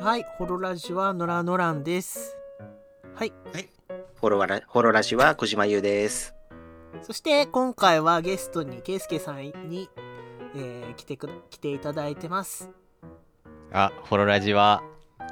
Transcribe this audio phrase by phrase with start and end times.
[0.00, 2.36] はい、ホロラジはノラノランです。
[3.16, 3.32] はい、
[4.14, 6.36] フォロワラフォロラジは小島優です。
[7.02, 9.90] そして今回はゲストにケイスケさんに、
[10.54, 12.70] えー来てく来ていただいてます。
[13.72, 14.84] あ、フォロラジは、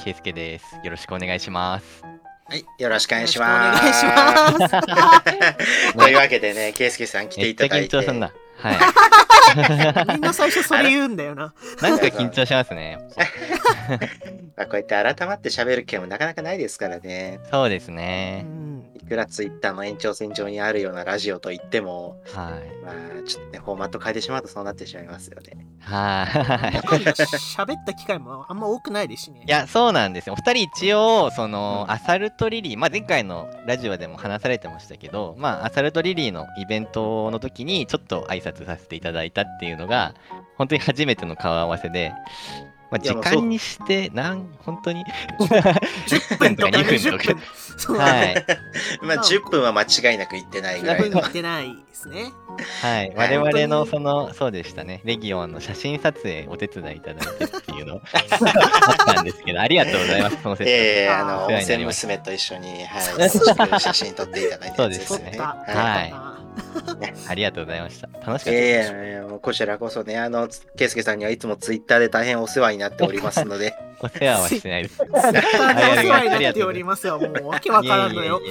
[0.02, 0.64] ケイスケです。
[0.82, 2.02] よろしくお願いします。
[2.02, 3.78] はい、よろしくお願いします。
[3.78, 5.94] お願いします。
[5.96, 7.96] というわけでね、ケイスケさん来ていただいて。
[7.96, 8.32] 緊張すんな。
[8.58, 8.76] はい。
[10.14, 11.52] みんな最初それ言うんだよな。
[11.80, 12.98] なんか緊張しますね。
[14.56, 17.40] まあこうやって改まって喋る件もなかなかないですからね。
[17.50, 18.42] そうですうね。
[18.42, 18.75] ん、
[19.06, 22.84] いくらツイッターの延長線上にあるようなラジオと言っても、はい。
[22.84, 25.64] まあちょっとね、フォーマット変えてしまうとそうなってしまいますよね。
[25.80, 26.76] はい。
[26.76, 29.44] 喋った機会もあんま多くないですしね。
[29.46, 30.32] いや、そうなんですよ。
[30.32, 40.14] お二人一応、その、アサルトリリー、まあ、前回のラジオでも話されてましたけど、まあ、アサルトリリーのイベントの時に、ちょっと挨拶させていただいたっていうのが、
[40.56, 42.12] 本当に初めての顔合わせで、
[42.90, 45.04] まあ、時間にして、なん、本当に、
[46.06, 47.34] 10分とか2分20とか。
[47.34, 47.42] 分。。
[47.78, 48.46] そう、はい。
[49.02, 51.10] まあ10分は間違いなく行ってないぐらいの。
[51.10, 51.22] 分言。
[51.22, 52.32] ってないですね。
[52.82, 53.38] はい、はい。
[53.38, 58.00] 我々のその、そうでしたね、レギオンの写真撮影お手伝いいただいてっていうの。
[58.12, 60.70] あったんですけど、ありがとうございます、その説。
[60.70, 61.20] ええあー。
[61.20, 63.30] あの、温泉娘と一緒に、はい、
[63.80, 65.36] 写真撮っていただいてそうですね。
[65.38, 66.25] はい
[67.28, 68.08] ありがとうございました。
[68.08, 68.92] 楽しかったえです。
[68.94, 74.96] えいやもうこちらこそね、あの、ケイスケさんにはいつもツイッターで大変お世話になっておりますので、 お世話はしてないです。
[74.96, 77.18] ツイッターでお世話になっておりますよ。
[77.18, 78.40] もうわけわからんのよ。
[78.40, 78.50] い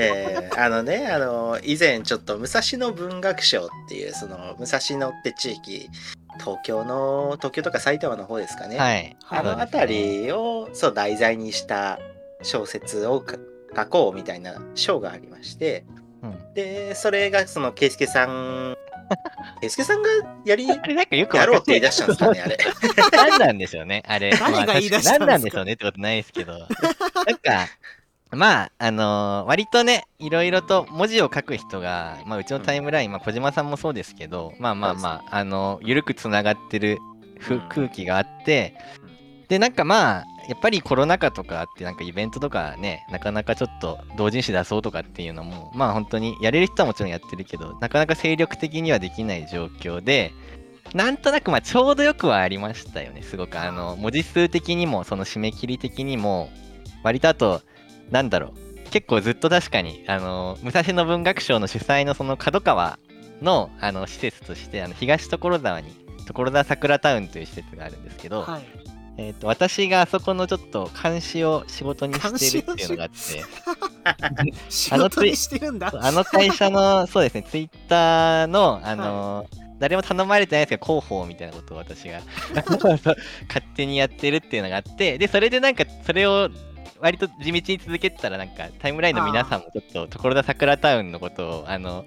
[0.00, 5.90] えーあのね、あの、以前ちょっと武蔵野文学賞っていう、その、武蔵野って地域、
[6.38, 8.78] 東京の、東京とか埼玉の方ですかね。
[8.78, 9.16] はい。
[9.28, 11.98] あの辺りを、そう、題材にした
[12.42, 13.36] 小説をか
[13.74, 16.05] 書こうみたいな賞がありまして、うん
[16.56, 18.76] で、それがその、ケイスケさん、
[19.60, 20.08] ケイスケさんが
[20.44, 22.58] やり、あれなんかよくやろうって言い出出したんですかね、あれ。
[23.12, 24.30] 何なんでしょうね、あれ。
[24.40, 25.08] 誰が言い出したんですか？
[25.10, 26.52] まあ何なんでしょうねってことないですけど。
[26.58, 27.68] なんか、
[28.32, 36.98] まあ、あのー割とね、いろいろと文字を書く人が、まあ、うちのタイムライン、まあ、小島さんもそうですけど、まあまあまあ、あのー、ゆるくつながってる
[37.38, 38.74] ふうん空気があって、
[39.48, 50.32] で、なんかまあ、やっぱりコロナ禍とかって、なんかイベントとかね、なかなかちょっと同人誌出そうとかっていうのも、まあ本当にやれる人はもちろんやってるけど、なかなか精力的にはできない状況で、
[50.94, 53.58] なんとなくまあちょうどよくはありましたよね、すごく。
[53.58, 56.50] あの、文字数的にも、その締め切り的にも、
[57.02, 57.62] 割とあと、
[58.10, 58.54] なんだろ
[58.86, 62.98] う、結構ずっと確かに、あの、武蔵野文学賞の主催のその角川
[63.42, 65.90] のあの施設として、あの東所沢に、
[66.26, 68.85] 所沢桜タウンという施設があるんですけど、はい。
[69.18, 75.92] えー、と私があそこのちょっと監視を仕事にしてるっていうのがあって、仕事にしてるんだ。
[75.98, 82.20] あの会社の、 そうですね、ツイッターの、あのー誰も頼まれてないですけど、広報みたいなことを私が。
[82.56, 83.14] 勝
[83.74, 86.48] 手にやってるっていうのがあって、で、それでなんか、それを
[86.98, 92.06] 割と地道に続けてたら、なんか、タイムラインの皆さんもちょっと、所田桜タウンのことを、あの、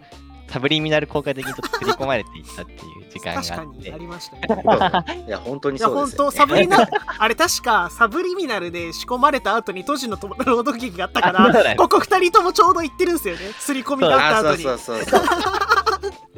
[0.51, 2.79] サブリミナル効果的にちょっと刷り込まれていったっていう
[3.11, 4.35] 時間確かがあってにあ、りました
[5.15, 5.23] ね。
[5.27, 6.37] いや、本当にいや、そうですよ、本当ね。
[6.37, 6.89] サブリナ、
[7.19, 13.53] あれ確かサブリミナルで仕込まれた後に都市のと朗読劇があったから、ねここ二人ともちょうど行ってるんですよね。
[13.59, 14.63] 刷り込みがああった後に。
[14.63, 15.23] そうそうそうそう。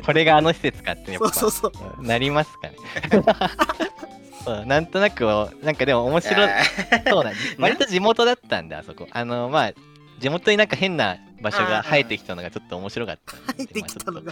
[0.06, 2.04] これがあの施設かってやっぱそうそうそう。
[2.06, 2.76] なりますかね。
[4.44, 5.24] そうなんとなく、
[5.62, 6.50] なんかでも面白い。
[7.08, 9.08] そうだ、割と地元だったんで、あそこ。
[9.12, 9.72] あの、まあ、
[10.20, 13.54] 地元になんか変な場所が生えてきたのがちょっと面白かったんで。
[13.54, 14.32] 入ってきたのが。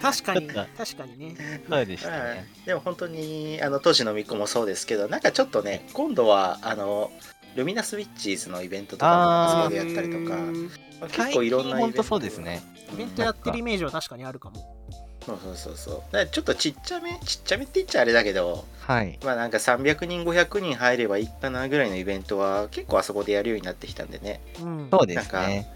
[0.00, 1.62] 確かに、確かにね。
[1.66, 2.48] とそうでしたはいね。
[2.66, 7.10] でも本当にあの当時のみっこもそうですけどなんかちょっとね今度はあの
[7.56, 10.70] ルミナスウィッチーズのイベントとかもあそこでやったりとかうん
[11.08, 12.62] 結構いろんなイベントそうですね。
[12.94, 14.76] イベントやってるイメージは確かにあるかも。
[15.24, 19.18] そうそうそうそうちょっとちっちゃめちっちゃめって言っちゃあれだけどはい。
[19.24, 24.88] まあなんか300人500人入ればいいかなぐらいのイベントは結構あそこでやるようになってきたんでねうん。
[24.90, 25.68] そうですね。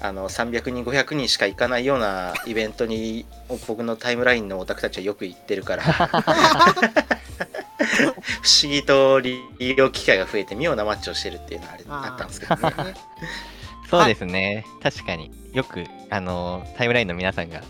[0.00, 3.24] あの300人500人しか行かないようなイベントに
[3.66, 5.82] 僕のタイムラインのオタクたちはよく行ってるから
[8.42, 9.40] 不思議と利
[9.76, 12.62] 用機会が増えて妙なマッチをしてるっていうのはあれあったんですけどね。
[12.62, 12.94] ね
[13.90, 14.66] そうですね。
[14.82, 17.62] 確かによく、あのータイムラインの皆さんが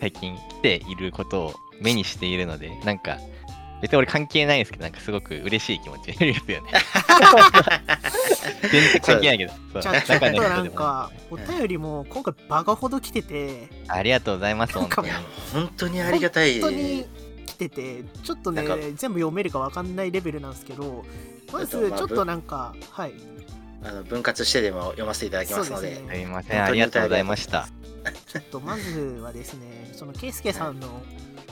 [0.00, 3.18] 最近来ていることを目にしているので、なんか、
[3.82, 6.72] 別に俺関係ないですけど、なんかすごく嬉しい気持ちになりますよね。
[8.70, 9.52] 全然関係ないけど。
[9.72, 15.64] そうじゃあちょっとなんか、お便りも今回バカほど来てて、ありがとうございます、なんか本当に。
[15.64, 16.60] 本当にありがたい。
[16.60, 17.06] 本当に
[17.44, 21.04] 来てて、ちょっとねなんか、全部読めるかわかんないレベルなんですけど、
[21.52, 23.14] まずちょっとなんか、はい。
[23.84, 27.66] あの分割してでも読ませていただきますのですねすいません、ありがとうございました。
[28.32, 31.02] ちょっとまずはですね、そのケイスケさんの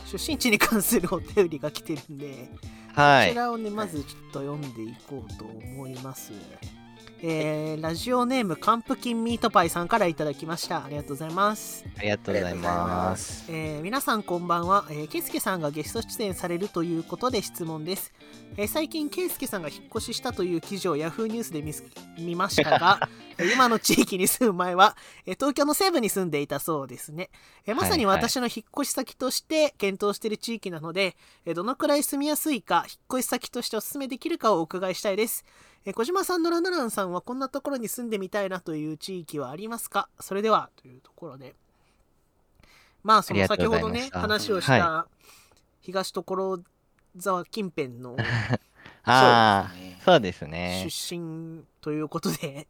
[0.06, 2.48] 出身地に関するお便りが来てるんで、
[2.94, 3.28] はい。
[3.28, 6.32] こちらをねまずちょっと読んでいこうと思います。
[7.22, 10.84] えーラジオネームカンプキンミートパイさんからいただきました。
[10.84, 11.84] ありがとうございます。
[11.98, 13.44] ありがとうございます。
[13.48, 18.12] えー皆さんこんばんは、えー、ケイスケさんがゲスト出演されるということで質問です、
[18.56, 21.84] えー最近ケイスケさんが引っ越ししたという記事を Yahoo ニュースで見す
[22.18, 23.08] 見ましたが
[23.38, 24.96] えー今の地域に住む前は、
[25.26, 27.30] えー東京の西部に住んでいたそうですね、
[27.66, 35.44] えーまさにはいはい私の引っ越し先として検討している地域なので、えーどのくらい住みやすいか引っ越し先としてお勧めできるかをお伺いしたいです
[35.86, 40.08] えー小島さんのランドランさんはこんなところに住んでみたいなという地域はありますか？
[40.20, 41.54] それではというところで。
[43.02, 45.06] まあその先ほどね話をした
[45.80, 46.60] 東所
[47.18, 48.14] 沢近辺の
[49.04, 49.72] ああ、
[50.04, 50.86] そうですね。
[50.88, 52.66] 出身ということで、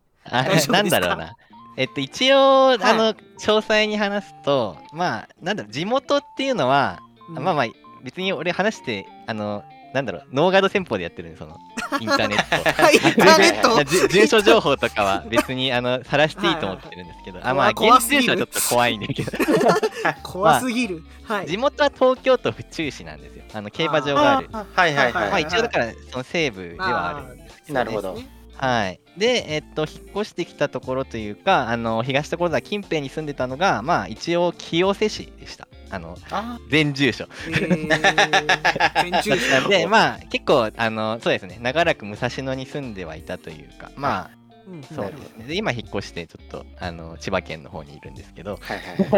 [0.69, 1.37] なんだろうな。
[1.77, 7.43] えっと、一応、いあの、詳細に話すと、まあ、なんだろう、地元っていうのは、うん。
[7.43, 7.67] まあまあ、
[8.03, 11.59] 別に俺話して、あの、なんだろう、ノーガード戦法でやってるんで、その、
[12.00, 12.70] インターネット。
[12.82, 19.32] はいインターネット じ住所情報とかは別にあの晒していいと思ってるんですけど、あまあ現怖すぎる住所はちょっと怖いんだけど、
[20.22, 23.44] 怖すぎる、はい地元は東京都府中市なんですよ。
[23.52, 24.48] あの競馬場がある。
[24.52, 28.19] あはいはいはい、まあ一応だからその西部ではあるんですけなるほど
[28.60, 29.00] はい。
[29.16, 35.66] で、えっと、引っ越してきたところというか、あの、東所沢近辺に住んでたのが、まあ、一応、清瀬市でした。
[35.90, 37.26] あの、あ全住所。
[37.48, 44.40] えー、全住所 で、まあ、結構、あの、そうですね、長らく武蔵野に住んではいたというか、まあ、
[44.70, 45.46] うんそうですね。
[45.48, 48.96] で、今、引っ越して、ちょっと、あの、千葉県の方にいるんですけど、はいはい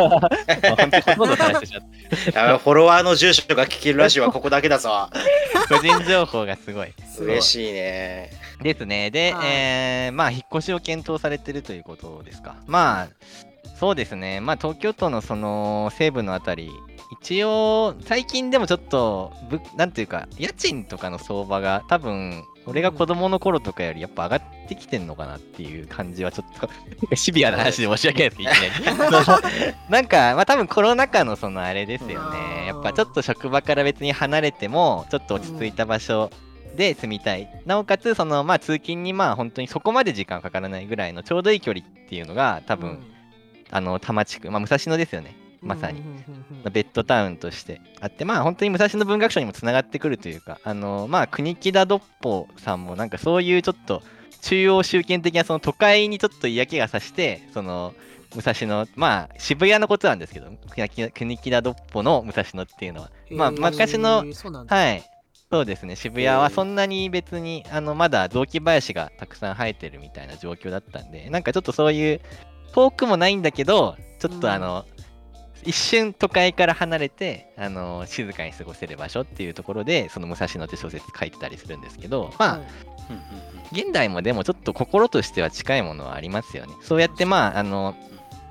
[2.58, 5.10] フォロワーの住所が聞けるラジオはここだけだぞ
[5.68, 5.76] た。
[5.76, 6.94] 個人情報がすごい。
[7.12, 8.30] すごい嬉しいね
[8.62, 9.10] ですね。
[9.10, 12.56] で、はいえーまあ、引っ越しを検討されてるということですか。
[12.66, 13.08] まあ、
[13.82, 14.40] そうですね。
[14.40, 16.70] まあ、東京都のその西部のあたり、
[17.20, 26.70] 一応、最近でもちょっと、ぶなんていうか、家賃とかの相場が多分、俺が子供の頃とかよりやっぱ上がってきてんのかなっていう感じはちょっと
[27.16, 32.66] シビアな話で申し訳ないですけど、いきな んか、まあ多分コロナ禍のそのあれですよね。
[32.68, 36.30] やっぱちょっと職場から別に離れても、ちょっと落ち着いた場所
[36.76, 37.50] で住みたい。
[37.66, 43.02] なおかつ、そのまあ通勤にまあ本当にそこまで時間かからないぐらいのちょうどいい距離っていうのが多分、
[43.72, 45.34] あの多摩地区、まあ武蔵野ですよね。
[45.60, 46.02] まさに。
[46.72, 47.80] ベッドタウンとして。
[48.00, 54.02] あって、まあ本当に武蔵野文学賞にもつながってくるというか、あのまあ国木田ドッポさんもなんかそういうちょっと
[54.42, 57.94] 中央集権的なその都会にちょっと嫌気がさして、その
[58.34, 60.50] 武蔵野、まあ渋谷のことなんですけど、
[61.14, 65.02] 国木田ドッポの武蔵野っていうのは、まあへー昔の、そうなんだはい。
[65.50, 72.22] そうですね、渋谷はそんなに別に、あの、まだ雑木林がたくさん生えてるみたいな状況だったんで、なんかちょっとそういう、
[72.72, 74.84] 遠くもないんだけど、ちょっうんとあの、
[75.64, 82.60] 一瞬都会から離れて、あの、静かに過ごせる場所っていうところで、その武蔵野って小説書いてたりするんですけど、まあ、
[83.72, 86.74] 現代もでもちょっと心としては近いものはありますよね。
[86.82, 87.94] そうやってまあ、あの、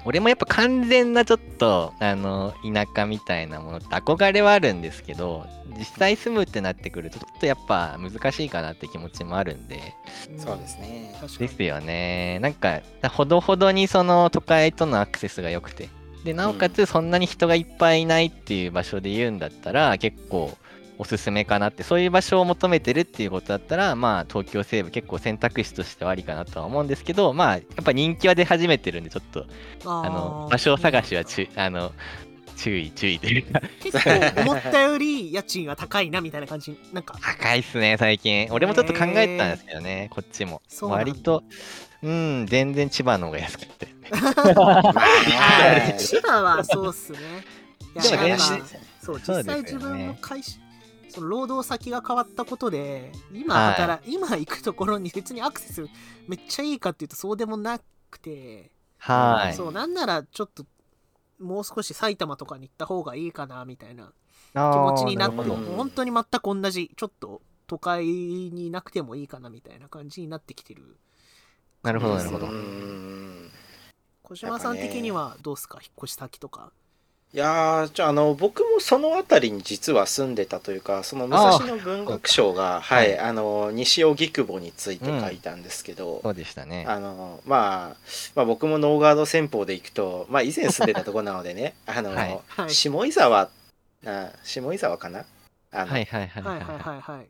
[0.06, 5.46] 俺もやっぱ完全なちょっと、あの、田舎みたいなものって憧れはあるんですけど、
[5.78, 9.94] 実際住むってなってくると、ちょっとやっぱ難しいかなって気持ちもあるんで、
[10.38, 11.16] そうですね。
[11.40, 12.40] ですよね。
[12.40, 15.90] なんか、ほどほどにその都会とのアクセスが良くて、
[16.24, 20.56] で、なおかつそんなに人がいっぱいいないっていう場所で言うんだったら、結構
[21.02, 29.48] おすすめかなって、そういう場所を求めてるっていうことだったら、まあ、東京西部結構選択肢としてはありかなとは思うんですけど、まあ、やっぱ人気は出始めてるんで、ちょっと、
[29.84, 31.92] ああのー場所探しはちゅあの
[32.56, 36.78] 注意、注意というか、結構思ったより家賃が高いなみたいな感じ？
[36.94, 37.18] なんか。
[37.20, 38.48] 高いっすね、最近。
[38.52, 40.62] 俺もちょっと考えてたんですけどね、こっちも。
[40.82, 41.44] 割と、
[42.04, 43.88] うん、全然千葉の方が安くて。
[44.12, 47.18] はい千葉はそうっすね。
[47.98, 48.38] でも
[49.02, 50.60] そう実際自分の会社
[51.12, 55.88] その労働先が変わったことで今はい働、今行くところに別にアクセス
[56.28, 59.54] めっちゃいいかっていうとそうでもなくて、はい。
[59.56, 60.66] そうなんならちょっと
[61.40, 64.14] もう少し埼玉とかに行った方がいいかなみたいな
[64.54, 70.98] 気気持ちになって本当に全く同じちょっと都会にいなくてもいいかなみたいな感じになってきてる
[71.84, 72.50] なるほど、なるほどう。
[72.50, 73.52] ん
[74.24, 76.72] 小島さん的にはどうすか引っ越し先とか
[77.34, 83.18] いやーじゃああの僕もその辺りに実は住んでたというかその武蔵野文学賞がははいい。
[83.18, 86.84] あの西荻窪について書いたんですけど、そうでしたね。
[86.90, 87.96] あのまあ、
[88.36, 92.40] まあ僕もノーガード戦法で行くと、まあ、以前住んでたところなのでね あの、はい。
[92.48, 92.70] はい。
[92.70, 93.50] 下井沢
[94.06, 95.24] あ下井沢かな？
[95.72, 97.26] あの、はいはいはいはいはいははいはい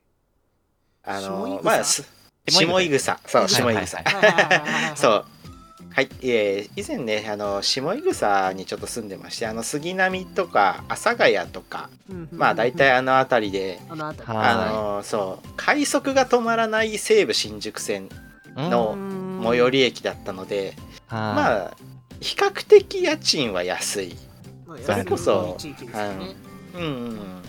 [1.03, 2.03] あのまあす
[2.49, 3.19] 下井草？
[3.27, 4.03] そうはい下井草
[4.95, 5.25] そう
[5.93, 14.47] はい、えー以前ねあの下井草にちょっと住んでましてあの杉並とか阿佐ヶ谷とかうんまあ大体あの辺りで、あのあたりはい。
[14.47, 18.09] あのそう快速が止まらない西武新宿線
[18.55, 19.21] のうん。
[19.43, 20.75] 最寄り駅だったので、
[21.09, 21.77] ままあ
[22.19, 24.15] 比較的家賃は安い、
[24.67, 26.35] まあそれこそね。
[26.75, 27.41] うんうん、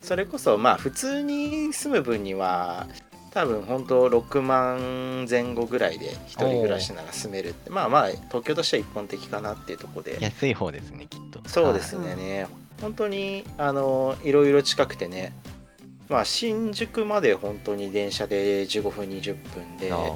[0.00, 2.86] それこそまあ普通に住む分には
[3.34, 7.70] 多分本当6万前後ぐらいで一人暮らしなら住めるって。
[7.70, 10.18] まあまあ東京としては一般的かなっていうところで。
[10.20, 11.40] 安い方ですねきっと。
[11.48, 12.46] そうですはいね、
[12.80, 15.32] 本当にあのいろいろ近くてね。
[16.08, 20.08] まあ新宿まで本当に電車で15分20分では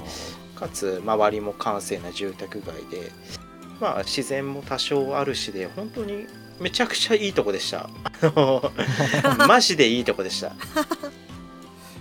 [0.54, 3.11] いかつ周りも閑静な住宅街で。
[3.80, 6.26] まあ自然も多少あるしで本当に
[6.61, 7.88] めちゃくちゃいいとこでした。
[9.49, 10.52] マジでいいとこでした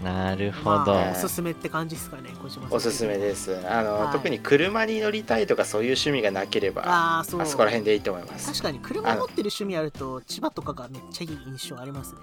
[0.06, 2.78] なるほど、まあおすすめって感じですかね小島さん。
[2.78, 3.58] おすすめです。
[3.68, 4.14] あの、はい。
[4.14, 7.46] 特に車に乗りたいとかそういう趣味がなければあそう。
[7.48, 8.52] そこら辺でいいと思います。
[8.52, 12.20] 確かに車持ってる趣味あると千葉とかがめっちゃいい印象ありますね。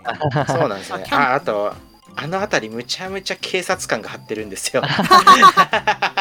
[0.47, 1.05] そうなんですね。
[1.11, 1.75] ああと
[2.15, 4.83] あの辺りむちゃむちゃ警察官が張ってるんですよ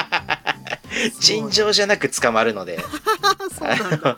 [1.20, 2.80] 尋常じゃなく捕まるので。
[3.58, 4.18] そうなんだ。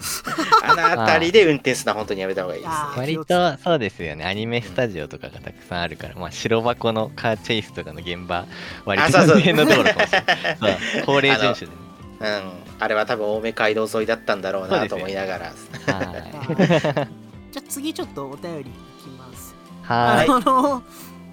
[0.64, 2.72] あの辺りで運転するのは本当にやめた方がいいです。
[2.72, 4.26] ね 割とそうですよね。
[4.26, 8.46] アニメスタジオとかがたくさんあるから、まあ、白箱のカーチェイスとかの現場
[8.86, 9.40] 割とあそうそう。
[9.40, 10.80] 辺のところかもしれない。
[11.06, 11.74] 高齢順守でね。
[12.22, 15.46] うん、あれは多分青梅街道沿いだったんだろうなと思いながら。
[15.88, 17.08] は
[17.52, 19.54] じゃあ次ちょっとお便りいきます。
[19.54, 19.88] い。
[19.88, 20.84] はあの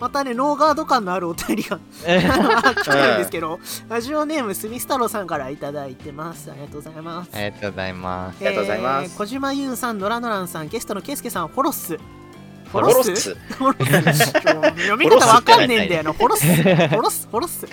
[0.00, 6.50] またねノーガード感のあるお便りが い来てるんですけど、ラジオネームスミス太郎さんからいただいてます。
[6.50, 7.30] ありがとうございます。
[7.34, 8.38] ありがとうございます。
[8.40, 9.04] りがとうございます。
[9.04, 11.98] えー小島優さん、ノラノランさん、ゲストのケイスケさん、ホロッス。
[12.72, 13.16] ホホロッス？
[13.16, 14.26] スホロッス？
[14.32, 16.12] 読み方わかんねえんだよな。
[16.12, 16.38] ホロッ
[16.88, 16.88] ス。
[16.88, 17.28] ホロッス？
[17.30, 17.66] ホロッス。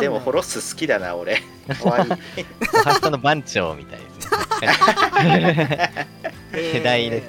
[0.00, 1.42] でもホロッス好きだな俺。
[1.80, 2.44] 終わり。
[2.84, 4.30] おはスの番長みたいです
[4.60, 6.06] ね。
[6.52, 7.28] 世代です。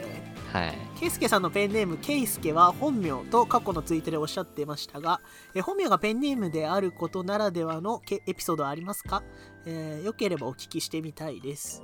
[0.53, 0.70] えはい。
[0.72, 5.22] ーケイスケさんのペンネーム、ケイスケは本名と過去のツイートでおっしゃっていましたが、
[5.54, 9.22] えー本名がペンネームであることならではのけエピソードはありますか、
[9.68, 11.84] えーよければお聞きしてみたいです。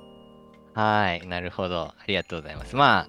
[0.74, 1.94] はい、なるほど。
[1.96, 2.74] ありがとうございます。
[2.74, 3.06] ま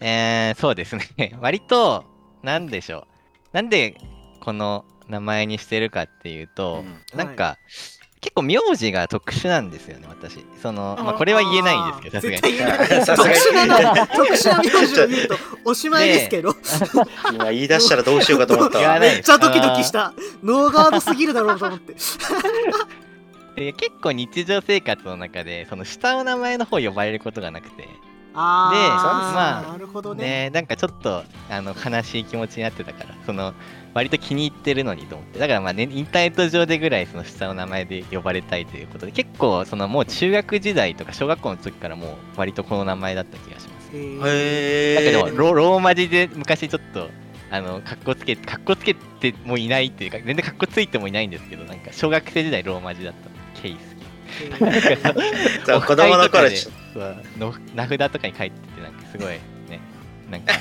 [0.00, 1.36] えー、そうですね。
[1.42, 2.06] 割と、
[2.42, 3.06] なんでしょう。
[3.52, 3.98] なんで
[4.40, 7.58] この名前にしてるかっていうと、うんなんか、
[8.20, 10.44] 結構名字が特殊なんですよね、私。
[10.60, 12.40] その、まあ、あこれは言えないんですけど、
[13.04, 13.68] さすがに。
[13.68, 16.54] 特殊なな、特殊な名字を言うと おしまいですけど。
[17.32, 20.12] 今言い出したらどうしようかと思ったわ めっちゃドキドキした。
[20.42, 21.94] ノーガードすぎるだろうと思って。
[23.56, 27.88] で結構日常生活の中で、その下の名前の方呼ばれることがなくて、
[28.34, 30.24] あであ、まあなるほどね。
[30.24, 33.54] ね、なんかちょっとあの悲しい気持ちになってたから、その
[33.98, 43.90] 割と気に入ってるのにと思って、だからまあ、ね、インターネット上でぐらいその下の名前で呼ばれたいということで、結構そのもう中学時代とか小学校の時からもう割とこの名前だった気がします。
[43.92, 44.20] えー。
[44.24, 47.10] へだけどえロローマ字で昔ちょっと
[47.50, 53.96] あのかっこつけかっこつけてもいないっていうか全然かっこついてもいないんですけどなんか小学生時代ローマ字だったケイス
[54.60, 55.66] えー。
[55.66, 56.48] そう 子供の頃
[57.74, 59.57] 名札とかに書いててなんかすごいね
[60.30, 60.54] なんか。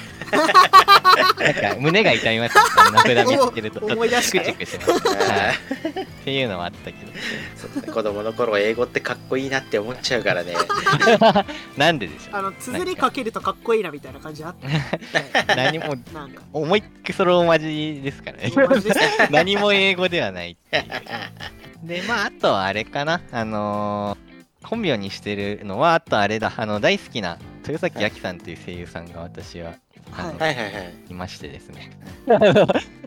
[1.39, 2.63] なんか胸が痛みますね。
[2.91, 5.53] 名札見つけるとちょっとチクチクします、は
[5.85, 7.11] い、っていうのはあったけど。
[7.55, 7.91] そうね。
[7.91, 10.53] 子供の頃英語ってかっこいいなって思っちゃうからね。
[11.77, 12.35] なんででしょう。
[12.35, 14.55] あの、綴りかけるとかっこいいなみたいな感じあっ
[15.45, 15.55] た。
[15.55, 18.51] 何もなんか、思いっきりそローマ字ですからね。
[19.31, 20.83] 何も英語ではないっていう。
[21.83, 23.21] でまああとはあれかな。
[23.31, 24.27] あのー
[24.63, 26.51] 本名にしてるのはあとあれだ。
[26.57, 29.75] あの大好きな豊崎亜紀さんという声優さんが私は
[30.11, 30.37] はい。
[30.37, 30.93] はいはいはい。
[31.09, 31.91] いましてですね。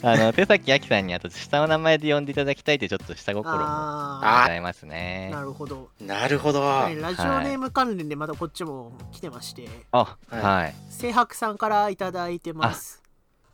[0.02, 5.30] あの豊崎亜紀さんにあと下の名前で呼んでいただきたいというちょっと下心もごあざいますあ、ね。
[5.32, 5.88] なるほど。
[6.00, 6.60] なるほど。
[6.60, 10.40] はいラジオネーム関連でまたこっちも来てまして、あはい。
[10.40, 10.74] はい。
[10.98, 13.02] 清白さんからいただいてます。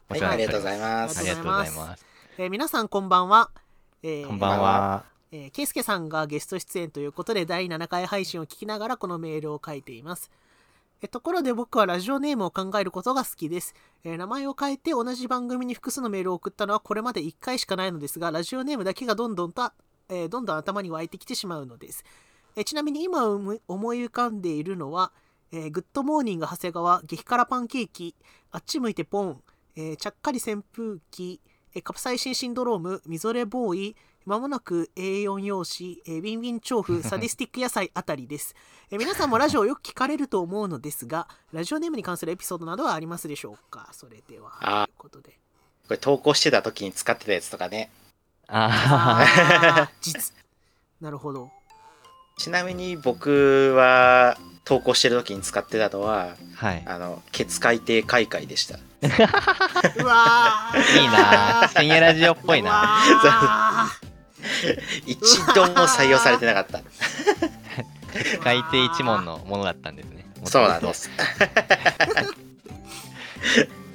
[0.09, 0.23] はい。
[0.23, 1.19] ありがとうございます。
[1.19, 2.07] ありがとうございます。
[2.39, 3.51] えー皆さんこんばんは。
[4.03, 5.05] えーこんばんは。
[5.33, 10.31] えー、ケイスケさんがゲスト出演ということで第7回配信を聞きながらこのメールを書いています。
[11.03, 13.75] えところで僕はラジオネームを考えることが好きです、
[14.05, 19.71] えー名前を変えて同じ番組に複数のメールを送ったのはこれまで1回しかないのですがラジオネームだけがどんどんと、
[20.09, 22.05] えーどんどん頭に湧いてきてしまうのです。
[22.57, 25.12] えーちなみに今思い浮かんでいるのは、
[25.53, 28.15] えグッドモーニング長谷川激辛パンケーキ
[28.50, 29.43] あっち向いてポン、
[29.76, 31.41] えちゃっかり扇風機
[31.75, 38.54] えカプサイシンシンドロームみぞれボーイまもなく A4 用紙、えーウィンウィン調布、サディスティック野菜あたりです、
[38.90, 43.88] えー皆さんもラジオをよく聞かれると思うのですが、ラジオネームに関するエピソードなどはありますでしょうか？
[43.92, 44.50] それでは。
[44.61, 45.30] あということで。
[45.30, 47.90] これ投稿してた時に使ってたやつとかね
[48.49, 50.35] ああー実。
[51.00, 51.50] なるほど。
[52.37, 56.83] ちなみに僕は投稿してる時に使ってたのははい。
[56.87, 58.75] あのケツ海底開会でした
[60.02, 62.99] うわーいいな深夜ラジオっぽいうな。
[64.47, 64.76] わ
[65.07, 66.83] 一度も採用されてなかった。
[68.43, 70.26] 海底一門のものだったんですね。
[70.45, 71.11] そうなんです。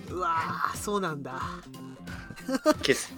[0.10, 1.42] ー うわーそうなんだ。
[2.84, 3.14] ケス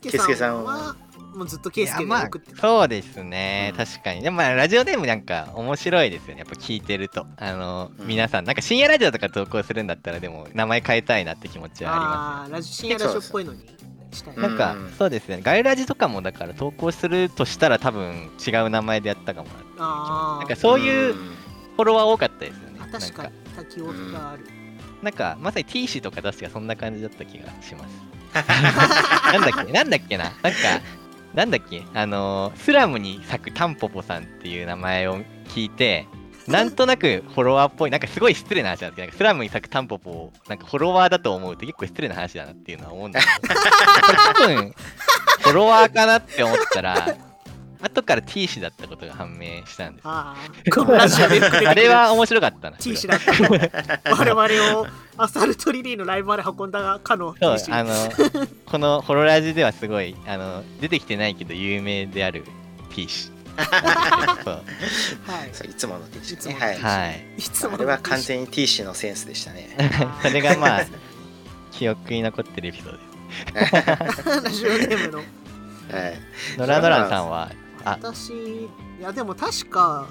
[0.00, 0.74] ケケスケささんんは？
[0.74, 0.96] は
[1.36, 3.84] もうずっとケスケで送ってた、そうですね、うん。
[3.84, 4.22] 確かに。
[4.22, 6.38] でもまあラジオネームなんか面白いですよね。
[6.40, 7.26] やっぱ聞いてると。
[7.36, 8.06] あの、うん。
[8.06, 13.75] 皆さんなんか深夜ラジオとか投稿するんだったらでも名前変えたいなって気持ちはありまあーラジ深夜ラジオっぽいのに
[14.12, 14.34] したい。
[14.34, 14.90] すなんか、うん。
[14.98, 15.40] そうですね。
[15.42, 22.80] ガイラジとかもだから投稿するとしたら多分違う名前でやったかもなあなんかそういうフォロワー多かったですよね。
[22.82, 23.32] あ確かに。
[23.56, 24.42] 滝音がある、
[25.02, 25.12] なん。
[25.12, 28.06] かなんかまさに T 氏とか確かそんな感じだった気がします。
[29.32, 29.72] なんだっけ？
[29.72, 30.24] なんだっけな？
[30.24, 30.48] なんか
[31.34, 31.82] なんだっけ？
[31.94, 36.06] あのースラムに咲くタンポポさんっていう名前を聞いて
[36.48, 43.54] なんとなくフォロワーっぽいなんかすごい失礼な話なんですけどスラムに咲くタンポポをなんかフォロワーだと思うと結構失礼な話だなっていうのは思うんだけど。
[43.54, 44.74] こ れ多分
[45.40, 47.16] フォロワーかなって思ったら
[47.80, 50.34] 後から T 氏だったことが判明したんですあ
[51.66, 53.50] あれは面白かったな T 氏だったの
[54.34, 54.86] 我々を
[55.16, 57.94] アサルトリリーのライブまで運んだかの T 氏あの
[58.64, 62.44] このホロラジではすごいあの出てきてないけど有名である
[62.90, 64.62] T 氏は
[65.64, 65.70] い。
[65.70, 66.54] いつもの T シャツね。
[66.54, 67.24] いつものはい、はい。
[67.38, 69.76] いつもあれは完全に T 氏のセンスでしたね。
[70.22, 70.86] それがまあ
[71.72, 73.06] 記憶に残ってるエピソード。
[73.52, 73.66] で
[74.10, 75.18] すラジオネームの。
[75.18, 75.26] はい。
[76.58, 77.50] ノラノランさんは
[77.84, 78.68] あ私い
[79.00, 80.08] やでも確か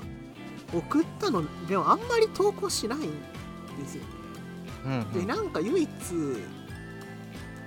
[0.73, 4.09] 送ったのでもあんまり投稿しないんですよね。
[4.85, 5.13] うんうん。
[5.13, 5.89] でなんか唯一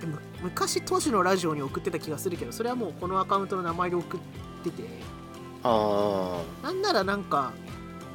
[0.00, 4.20] でも昔当時のラジオに送ってた気がするけどそれはもうこのアカウントの名前で送っ
[4.62, 4.82] てて
[5.62, 7.52] あなんならなんか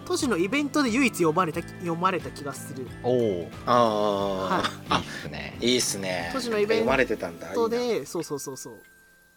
[0.05, 2.87] 当時のイベントで唯一読まれた読まれた気がする。
[3.03, 3.43] おおいい。
[3.43, 5.57] っあああ、すね。
[5.61, 6.29] いいっすね。
[6.33, 7.77] 当時のイベント読まれてたんだといいな。
[7.77, 8.81] でそうそうそうそう。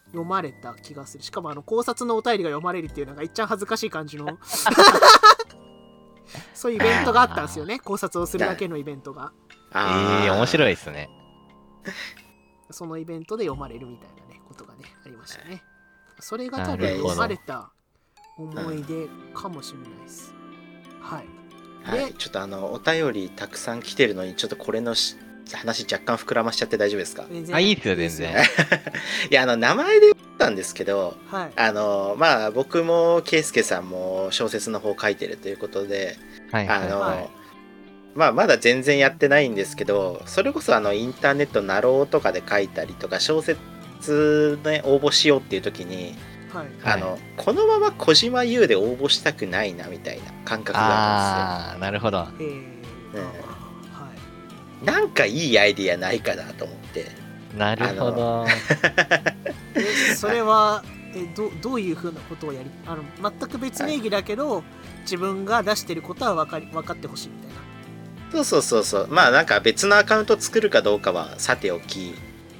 [0.07, 1.23] 読まれた気がする。
[1.23, 4.37] しかもあの考察のお便りが読まれるっていうのがいっちゃん恥ずかしい感じの。
[6.53, 7.79] そういうイベントがあったんですよね。
[7.79, 9.31] 考察をするだけのイベントが。
[9.71, 10.23] あー。
[10.23, 11.09] ええ面白いですね。
[12.71, 15.63] そのイベントで読まれるみたいなねことがねありましたね。
[16.19, 17.71] それが多分読まれた
[18.37, 20.33] 思い出かもしれないです、
[21.01, 21.25] はい。
[21.83, 25.15] はい、ちょっとあのお便りたくさん来てるのにちょっとこれのし
[25.53, 27.25] 話若干膨らましちゃって大丈夫ですか？
[27.53, 28.35] あいいっすよ全然。
[29.31, 31.51] いやあの名前で言ったんですけどはい。
[31.55, 36.17] あのまあ僕も圭介さんも小説の方書いてるということで
[36.51, 36.77] はいはい。
[36.79, 37.29] あの、はい。
[38.15, 43.59] まあまだ全然やってないんですけどそれこそあのインターネットナローとかで書いたりとか小説
[44.65, 46.15] ね応募しようっていう時に、
[46.57, 46.67] はい。
[46.81, 46.93] はい。
[46.93, 52.27] あのこのまま小島優で応募したくないなみたいな感覚があああなるほど。
[52.39, 57.05] えーうんはるんですよなんかいいアイディアないかなと思って。
[57.57, 58.45] なるほど。
[58.47, 58.49] い
[60.11, 60.83] えそれは
[61.15, 64.63] えどどういうふうなことをやりあの全く別名義だけど、
[65.01, 67.57] 自分が出してることは分かり分かってほしいみたいな。
[68.31, 69.07] そうそうそうそう。
[69.09, 72.13] まあなんか別のアカウント作るかどうかはさておき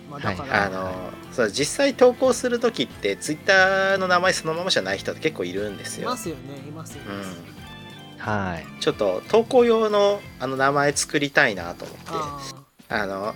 [0.09, 0.91] まあだから、あの
[1.31, 6.03] そう実際投稿する時ってツイッターの名前そのままじゃない人って結構いるんですよ。
[6.03, 6.17] いま。
[6.17, 8.81] すよねいますよ、うん、はい。
[8.81, 12.03] ちょっと投稿用のあの名前作りたいなと思って。
[12.09, 12.39] あ
[12.89, 13.35] あの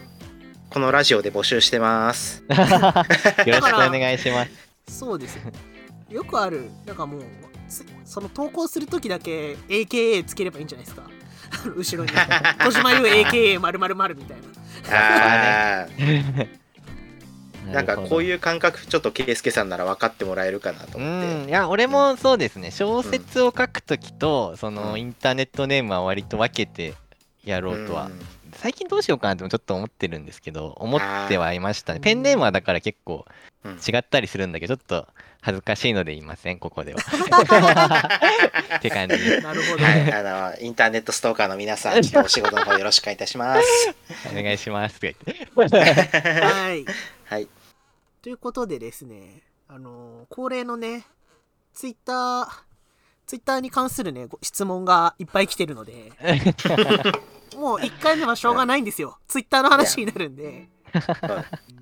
[0.70, 2.44] このラジオで募集してます。
[2.50, 4.52] よろしくお願いします。
[4.88, 5.42] ーそうですよ。
[6.10, 6.70] よくある。
[6.86, 7.22] なんかもう
[7.68, 11.04] つその投稿する時だけ AKA つければいいんじゃないですか。
[11.76, 12.12] 後ろに。
[12.64, 13.60] 小島優 AKA
[14.16, 14.38] みたい
[14.90, 15.84] な。
[15.84, 16.48] あー
[17.72, 21.46] なんかこういう感覚ちょっと圭介さんなら分かってもらえるかなとう思って。
[21.46, 21.50] ん。
[21.50, 22.72] いや俺もそうですね。
[22.72, 25.00] 小説を書くときと、そのうん。
[25.00, 26.94] インターネットネームは割と分けて
[27.44, 28.12] やろうとは、ん。
[28.56, 32.00] 最近どうしようかなってもちょっと思ってるんですけど思ってはいましたね。
[32.00, 33.26] ペンネームはだから結構
[33.64, 33.74] うん。
[33.74, 35.08] 違ったりするんだけどちょっと
[35.42, 37.00] 恥ずかしいので言いませんここでは。
[38.78, 43.96] って感じなるほど、はい、あのインターネットストーカーの皆さん、お仕事の方よろしくお願いいたします。
[44.32, 45.00] お願いします。
[45.04, 46.86] はい。
[47.26, 47.48] はい、
[48.22, 51.06] ということでですねあの恒例のね
[51.74, 52.48] ツイッター
[53.26, 56.12] ツイッターに関するねご質問がいっぱい来てるので
[57.58, 59.18] もう1回目はしょうがないんですよ。
[59.28, 60.70] ツイッターの話になるんで。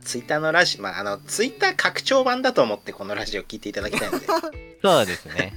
[0.02, 4.28] ツイッターのラジオ、まあ、あのツイッター拡張版だと思ってこのラジオ聞いていただきたいので、
[4.82, 5.54] そうですね。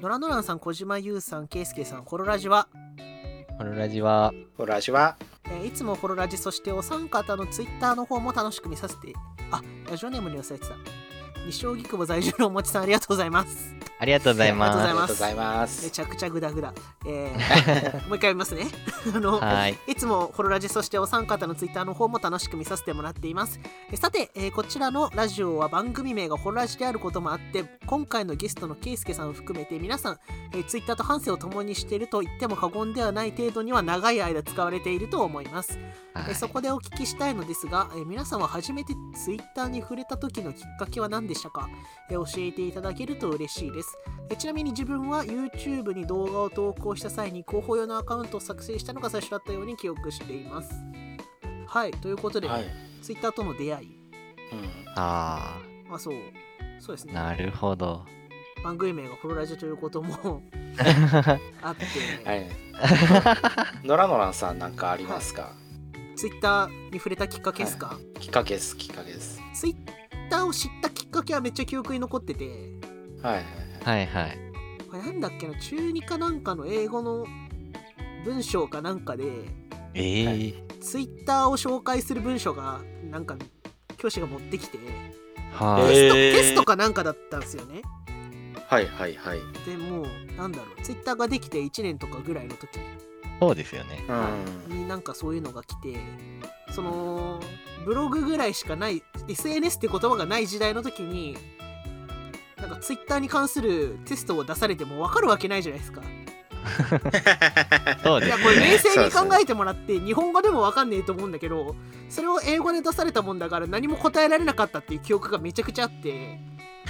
[0.00, 2.68] ノラノランさん小島優さんケイスケさんホロラジは、
[3.58, 4.32] このラジは？
[4.56, 5.16] このラジオは、
[5.50, 9.14] えいつもホロラジそしてお三方のツイッターの方も楽しく見させて
[9.50, 11.07] あラジオネームに寄せてた。
[11.46, 16.72] 西荻窪在住のおもちさんありがとうございますありがとうございまありがとうございまめすちゃくちゃグダグダ、
[17.06, 18.66] えー もう一回読みますね
[19.14, 19.44] あのす。
[19.44, 19.78] はい。
[19.88, 23.58] いつもホロラジそしてお三方のツイッターの方も楽しく見させてもらっています。
[23.90, 30.18] えさて、えーこちらのラジオは番組名がホロラジであることもあって、今回のゲストのケイスケさんを含めて皆さん、
[30.52, 35.78] えーツイッターと反省を共にしていると言っても過言ではない程度には長い間使われていると思います。
[36.14, 41.68] はいえそこでお聞きしたいのですが、え皆さんは初めてツイッターに触れた時のきっかけは何でしたか、
[42.10, 43.96] え教えていただけると嬉しいです。
[44.30, 50.74] えちなみに自分は YouTube に動画を投稿した際に広報用のアカウントを作成したのが最初だったように記憶しています。
[51.66, 52.64] はい、ということで、はい、
[53.02, 53.86] Twitter との出会い、
[54.52, 55.60] うんあ
[55.90, 56.14] あ、そう、
[56.80, 57.14] そうですあ、ね。
[57.14, 58.04] なるほど。
[58.64, 60.42] 番組名がホロラジということも
[61.62, 61.84] あって、
[62.24, 62.46] はい。
[63.84, 65.52] ノラノランさんなんかありますか、
[66.16, 69.40] Twitter に触れたきっかけですか、きっかけです、きっかけです。
[70.28, 72.44] Twitter を知ったきっかけはめっちゃ記憶に残ってて、
[73.22, 73.42] はいはい
[73.82, 74.38] はいはい。
[74.90, 77.26] これなんだっけな中2かなんかの英語の
[78.24, 79.24] 文章かなんかで
[79.94, 83.36] ええはいツイッターを紹介する文章がなんか
[83.96, 84.78] 教師が持ってきて、
[85.52, 85.88] はい。
[85.88, 87.82] テストえーテストかなんかだったんですよね
[88.66, 89.40] はいはいはい。
[89.66, 92.78] でもうなんだろうツイッターができて1年とかぐらいの時
[93.40, 94.04] そうですよね。
[94.68, 94.78] うん。
[94.78, 95.96] になんかそういうのが来て
[96.78, 97.40] その
[97.84, 101.36] ブログぐらいしかない SNS って言葉がない時代の時に
[102.56, 106.02] なんかツイッターに関するテストを出されても分かるわけないじゃないですか。
[108.04, 111.74] そうですいやこれ冷静に考えてもらって日本語でも分かんねえと思うんだけど
[112.08, 116.38] それを英語で出されたもんだから何も答えられなかったっていう記憶がめちゃくちゃあって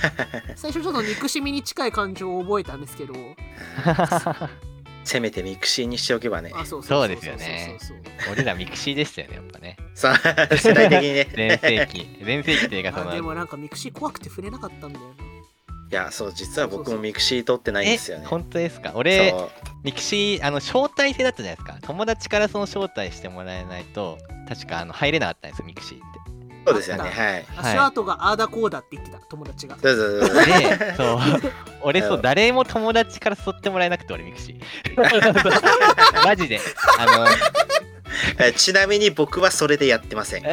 [0.56, 3.14] 最初ちょっと憎しみに近い感情を覚えたんですけど
[5.08, 6.52] せめてミクシーにしておけばね。
[6.54, 7.76] あそうそうですよね
[8.30, 9.76] 俺らミクシーでしたよね、やっぱね。
[9.94, 11.28] さあ、世代的にね。
[11.34, 12.18] 全盛期。
[12.22, 15.06] 全盛期っていうか、その、あでもなんかミクシー怖くて触れなかったんだよ
[15.90, 18.26] いや、そう、実は僕もミクシー取ってないんえですよね。
[18.26, 18.92] 本当ですか？
[18.94, 19.34] 俺、
[19.82, 21.78] ミクシー、あの、招待制だったじゃないですか。
[21.80, 26.37] 友達からその招待してもらえないと、確かあの入れなかったんですよ、ミクシーって。
[26.68, 27.02] そうですよね。
[27.02, 27.32] あはい。
[27.32, 30.34] はい足跡がああだこうだって言ってた友達がどうぞどうぞ。
[30.44, 31.18] で、そう、
[31.82, 34.98] 俺、そう、うん誰も友達から誘ってもらえなくて、俺、ミクシー。
[36.24, 36.60] マジで。
[36.98, 37.30] あの、え
[38.56, 40.44] ちなみに僕はそれでやってません。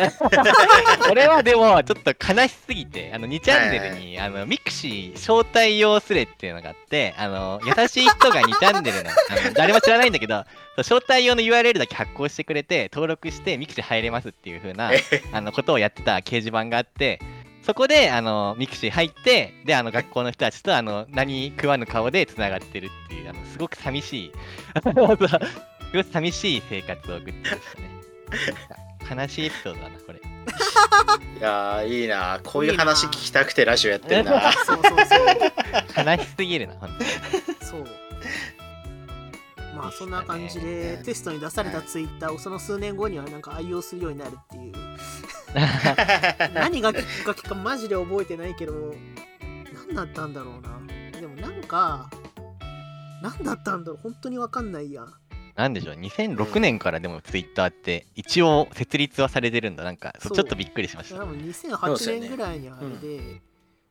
[1.10, 9.13] 俺 はでもちょっと悲しすぎてあの2チャンネルに、あのミクシー招待用スレっていうのがあってあの優しい人が2チャンネルのあ
[9.47, 10.43] の誰も知らないんだけど
[10.82, 14.91] そう招待用の URL だけ発行してくれて登録してミクシー入れますっていう風な
[15.32, 17.19] あのことをやってた掲示板があって
[17.65, 24.32] そこであのミクシー入ってであの学校の人たちとあの何食わぬ顔でつながってるっていうあのすごく寂しい
[24.75, 27.62] すごく寂しい生活を送ってまし
[29.08, 29.21] たね。
[29.23, 30.21] 悲しいエピソードだなこれ。
[31.38, 32.39] いやーいいな。
[32.43, 34.51] こういう話聞きたくてラジオやってるな。
[34.51, 36.05] そうそうそう。
[36.05, 37.10] 悲しすぎるな本当に。
[37.62, 37.86] そう。
[39.75, 44.73] まあそんな感じでテストに出されたツイッターをその数年後にはなんか愛用するようになるっていう。
[46.53, 48.93] 何がきっかけかマジで覚えてないけど
[49.88, 51.19] 何だったんだろうな。
[51.19, 52.10] でもなんか
[53.21, 53.99] 何だったんだろう。
[54.01, 55.05] 本当に分かんないや
[55.55, 59.83] なんでしょう2006年からでもツイッターって一応設立はされてるんだ。
[59.83, 61.21] なんかちょっとびっくりしました。
[61.21, 63.41] 多分そうです2008よね年ぐらいにあれで、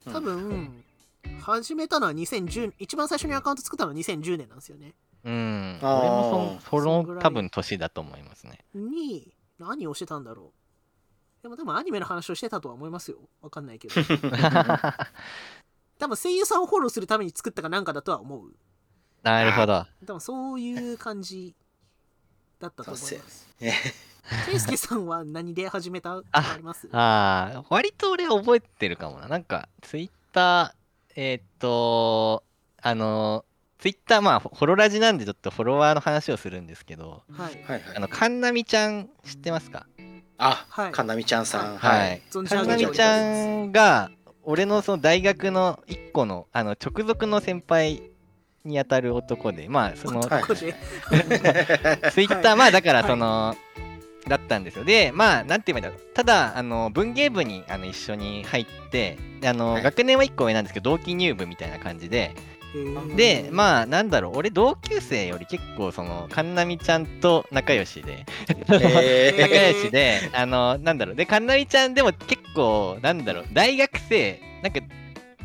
[0.07, 0.12] うん。
[0.12, 0.85] 多分
[1.40, 4.94] 始めたのは2010一番最初にアカウント作ったのは2010年なんですよね。
[5.24, 5.79] うん。
[5.81, 7.16] 俺もそそそんぐらい。
[7.16, 8.59] の多分年だと思いますね。
[8.74, 10.53] に何をしてたんだろ
[11.40, 11.42] う。
[11.42, 13.18] でも多分アニメの話をしてたとは思いますよ。
[13.40, 13.94] わかんないけど。
[15.98, 18.55] 多分声優さんをフォローするために作ったかなんかだとは思う
[19.25, 19.87] なるほど。
[20.07, 21.55] 多分そういう感じ
[22.61, 23.07] だったと思います。
[23.09, 23.21] すよ
[23.61, 23.75] ね。
[24.47, 26.89] ケイスケさんは何で始めたああります？
[26.93, 29.29] ああ割と俺は覚えてるかもな。
[29.29, 30.73] なんかツイッター
[31.17, 32.43] えーっと
[32.81, 33.45] あの
[33.79, 37.55] ツイッターまあホロラジなんでちょっとフォロワーの話をするんですけどはい。
[37.65, 37.97] はいはい。
[37.97, 39.87] あのカンナミちゃん知ってますか？
[40.39, 40.93] あ、はい。
[40.93, 41.77] かなみちゃんさん。
[41.77, 42.23] はい。
[42.31, 44.11] かんなみちゃんが
[44.43, 48.11] 俺のその大学の一個のあの直属の先輩
[48.64, 50.31] にあたる男でまあそのツイ
[50.70, 53.57] ッター、まあだからその、
[54.29, 54.85] だったんですよ。
[54.85, 56.14] で、まあ、なんて言えばいいんだろう。
[56.14, 59.83] ただ、あの文芸部にあの一緒に入って、であの、はい。
[59.83, 62.35] 学年は1個上なんですけど、同期入部みたいな感じで、
[63.16, 68.27] で、まあ、なんだろう、俺、同級生より結構、その、かんなみちゃんと仲良しで、
[68.72, 74.81] え 仲良しで、あの、なんだろう、で、かんなみちゃんでも結構、なんだろう、大学生、なんか、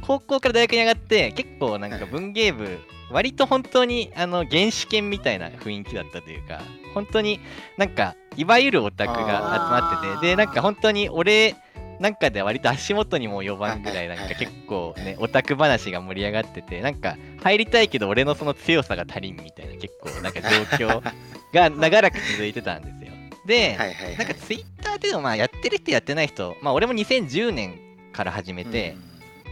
[0.01, 2.79] 高校から大学に上がって、結構なんか文芸部、
[3.11, 6.61] 割と本当に、あの、原始圏みたいな雰囲気だったというか、
[6.93, 7.39] 本当に
[7.77, 11.55] なんか、いわゆるオタクが集まってて、で、なんか本当に俺
[11.99, 21.01] なんかで割と足元にも及ばんぐらいなんか結構ねオタク話が盛り上がっててなんか入りたいけど俺のその強さが足りんみたいな結構なんか状況
[21.53, 23.09] が 長らく続いてたんですよ。
[23.45, 23.77] で、
[24.17, 27.79] なんかツイッターでもまあやってる人やってない人まあ俺も2010年
[28.13, 28.95] から始めて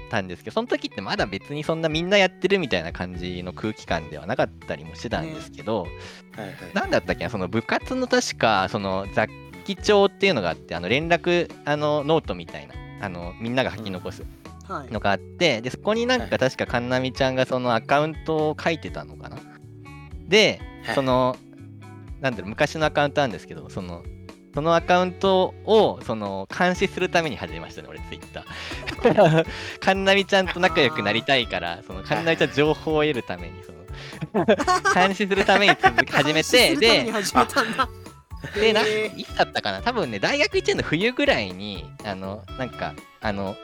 [0.09, 5.87] たんですけどその時ってまだ別にそんなみんなやってるみたいな感じの空気感ではなかったりもしてたんですけど、
[6.33, 6.39] うん。
[6.39, 6.57] はいはい。
[6.73, 9.29] なんだったっけなその部活の確かその雑
[9.65, 12.73] 記帳っていうのがあってあの連絡あのノートみたいな
[13.05, 14.23] あのみんなが書き残す
[14.67, 14.91] はい。
[14.91, 19.37] のがあってでそこになんはいか確かかんなみちゃんがそのアカウントを書いてたのかな。
[20.27, 20.95] ではい。
[20.95, 21.35] その
[22.21, 24.03] なんだろう昔のアカウントなんですけどその
[24.57, 29.45] そのアカウントをその監視するために始めましたね俺ツイッター
[29.79, 34.45] かんなみちゃんと仲良くなりたいからそのかんなみちゃん情報を得るためにその
[34.95, 37.11] 監視するために続き始めて で
[38.59, 39.81] で、な、いつだったかな？
[39.83, 43.55] 多分ね、大学1年の冬ぐらいに、あの、なんか、あの、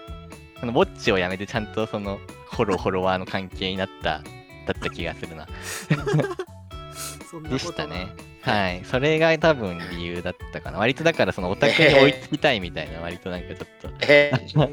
[0.59, 2.19] そのウォッチをやめてちゃんとその、
[2.51, 4.21] フォロー、フォロワーの関係になった、
[4.65, 5.47] だった気がするな。
[7.29, 8.15] そんなでことがしたね。
[8.41, 8.81] はい。
[8.85, 10.77] それが多分理由だったかな。
[10.79, 14.71] 割とだからそのオタクに追いつきたいみたいな、割となんかちょっと、え なんか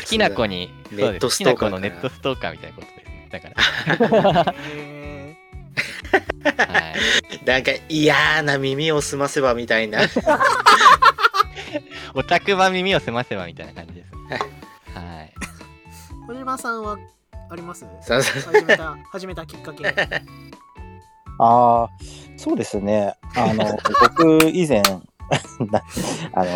[0.00, 3.28] 好きな子に、ネットそうです好きなストーカーのネットストーカーみたいなことですね。
[3.30, 5.36] だから、へ
[6.44, 6.52] は
[7.42, 7.44] い。
[7.44, 10.00] なんか嫌な耳を澄ませばみたいな
[12.14, 14.38] オタクは耳を澄ませばみたいな感じですね。
[14.94, 15.32] はい。
[16.26, 16.96] ー小島さんは
[17.50, 17.84] あります？
[18.08, 19.82] 始めた始めたきっかけ
[21.38, 21.90] ああ、
[22.36, 23.14] そうですね。
[23.36, 23.64] あの、
[24.02, 24.82] 僕、以前、
[25.70, 25.82] な
[26.32, 26.50] あの、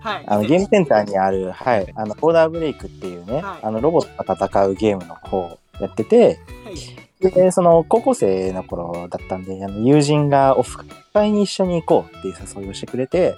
[0.00, 0.24] はい。
[0.26, 3.58] あのゲームセンターにある、はい、あの、ボーダーブレイクっていうね、はい。
[3.62, 7.30] あの、ロボットが戦うゲームの方をやってて、はい。
[7.30, 10.78] で、その、高校生の頃だったんで、あの、友人がオフ
[11.12, 13.36] 会に一緒に行こうっていう誘いをしてくれて、は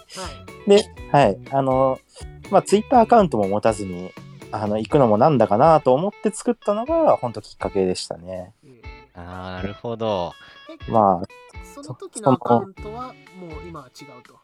[0.66, 0.70] い。
[0.70, 1.98] で、はい、あの、
[2.50, 4.10] まあ、ツイッターアカウントも持たずに、
[4.52, 8.52] あの、行くのもなんだかなと思って作ったのが、本当きっかけでしたね。
[9.14, 10.32] なるほど。
[10.88, 14.38] ー まあ、その時のアカウントはもう今は違うと。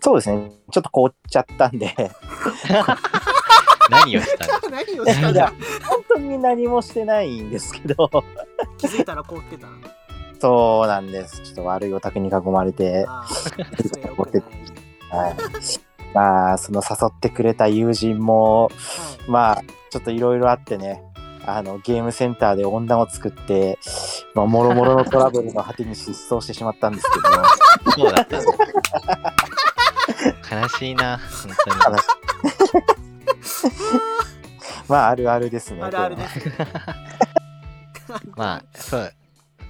[0.00, 0.50] そうですね。
[0.70, 1.94] ちょっと凍っちゃったんで、
[3.90, 4.70] 何をしたの？
[4.76, 5.52] 何をしたんいやだ
[5.88, 8.10] 本当に何もしてないんですけど、
[8.78, 9.68] 気づいたら凍ってた
[10.40, 11.40] そうなんです。
[11.42, 13.64] ちょっと悪いオタクに囲まれて、あーそれ
[14.08, 15.26] よくない。
[15.26, 15.36] はい。
[16.14, 19.30] まあ、その誘ってくれた友人も、はい。
[19.30, 21.02] まあ、ちょっといろいろあってね、
[21.44, 23.78] あの、ゲームセンターで女を作って、
[24.34, 27.24] まあ、もろもろのトラブルの果てに失踪してしまったんですけど、
[28.02, 28.52] そうだったんだ。
[30.62, 31.28] 悲しいな、本
[31.84, 31.96] 当に。
[34.88, 35.82] まあ、あるあるですね。
[35.82, 36.40] あるあるです
[38.36, 39.12] まあ、そう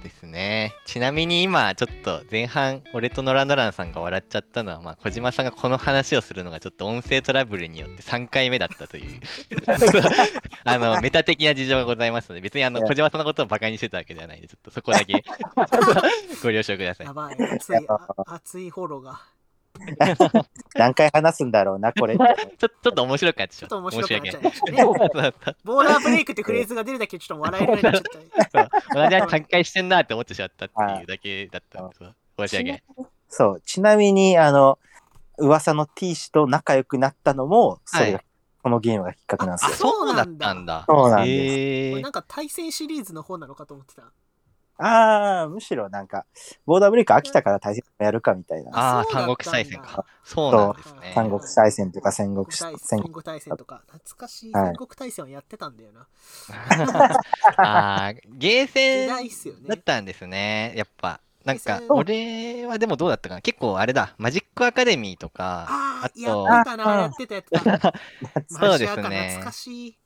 [0.03, 0.75] ですね。
[0.85, 9.19] ちなみに今、ちょっと前半、俺とノラノランさんが笑っちゃったのは、まあ、小島さんがこの話をするのがちょっと音声トラブルによって3回目だったという、
[10.65, 15.23] あの、メタ的な事情がございますので、別にあの、小島さんのことをバカにしてたわけではないので、ちょっとそこだけ
[16.43, 17.13] ご了承くださいや。
[17.13, 19.21] ばい熱いあ熱いフォローが
[20.75, 22.15] 何回話すんだろうな、これ。
[22.17, 29.03] ちょちょっと面白くなってしちょまっと面白くなっちゃい申ましたボーダーブレイクってフレーズが出るだけちょっと笑えるようになっちゃった そう。
[29.03, 32.83] 同じ3回してんなって思ってしまったっていうだけだったんですわ申し訳ない。
[33.29, 34.77] そう、ちなみに、あの、
[35.37, 38.23] 噂の T 氏と仲良くなったのも、それが、は
[38.61, 39.75] このゲームがきっかけなんですあ、よ。
[39.75, 40.23] そうだ。
[40.23, 40.85] ったんだ。
[40.87, 41.29] そうなんです。
[41.29, 44.03] へーこれなんか対戦シリーズの方なのかと思ってた
[44.77, 46.25] ああ、むしろなんか、
[46.65, 48.71] ボーダーブレイク飽きたから対戦やるかみたいな。
[48.73, 50.05] ああ、三国大戦か。
[50.23, 51.11] そうなんですね。
[51.13, 56.07] 三国大戦とか戦国戦戦戦国大戦とか懐かしいはい戦国大戦はやってたんだよな
[57.57, 58.73] ああ、ゲー時
[59.29, 60.73] センだったんですね。
[60.75, 61.19] やっぱ。
[61.45, 63.41] なんか俺はでもどうだったかな。
[63.41, 67.93] 結構あれだ、マジックアカデミーとか、あああとやってたなやってたやってた
[68.47, 69.29] そうですね。
[69.29, 69.97] 懐かしい。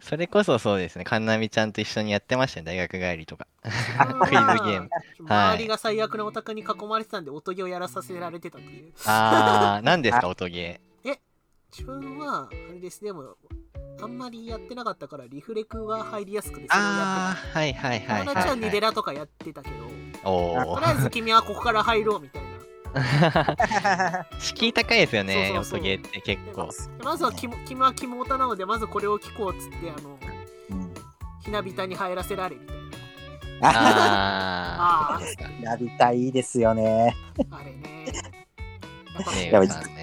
[0.00, 3.46] それこそそうですね、カンナミちゃんと一緒にやってましたね、大学帰りとか。
[3.62, 4.90] クイズゲーム。
[5.20, 8.92] 周りが最悪なオタクに囲まれてたんで音ゲーをやらさせられてたっていう。
[9.06, 10.80] ああ、何ですか、 音ゲ
[11.72, 13.04] 自分はあれです。
[13.04, 13.36] でも
[14.02, 16.72] あんまりやってなかったからリフレクが入りやすくてー。
[16.72, 18.70] それをやってああ、はいはいたはい友達はニはい、はい。
[18.70, 20.86] デラとかやってたけどおおとり。
[20.86, 22.46] あえず君はここから入ろうみたいな
[24.40, 26.68] 敷居高いですよね、そうそうそう音ゲーって結構。
[26.98, 30.18] でまずはキモ君はキモオタなのでまずこれを聞こうっつってあの
[30.70, 30.94] うん
[31.42, 32.82] ひなびたに入らせられみたいな
[33.62, 35.44] あー ああ、そうですか。
[35.60, 37.14] やりたいですよね。
[37.50, 38.06] あれね
[39.34, 39.95] ねやばいさんね。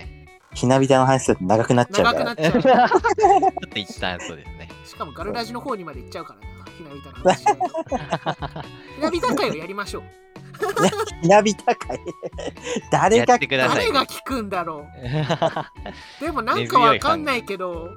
[0.54, 2.36] ひなびたの話すると長くなっちゃう長から。
[2.36, 2.90] くなっちゃう。
[2.92, 4.70] ちょっと一旦そうですね。
[4.86, 7.46] しかもガルラジの方にまで行っちゃうからな ひなびたの話
[8.96, 10.04] ひなびた会をやりましょう。
[11.22, 12.00] ひなびた会
[12.92, 14.86] 誰がやってください誰が聞くんだろ
[16.22, 16.24] う？
[16.24, 17.90] でもなんかわかんないけど